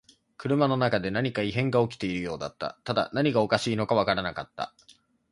[0.35, 2.79] 車の中で何か異変が起きているようだった。
[2.85, 4.73] ただ何がおかしいのかわからなかった。